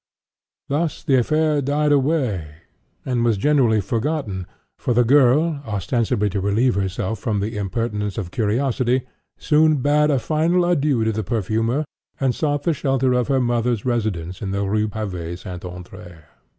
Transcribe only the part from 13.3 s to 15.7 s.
mother's residence in the Rue Pavée Saint